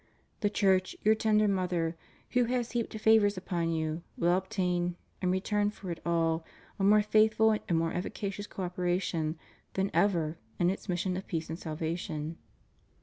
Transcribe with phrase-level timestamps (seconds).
[0.39, 1.95] The Church— ^your tender mother—
[2.31, 6.43] who has heaped favors upon you, will obtain, in return for it all,
[6.79, 9.37] a more faithful and more efficacious cooperation
[9.73, 12.39] than ever in its mission of peace and salvation.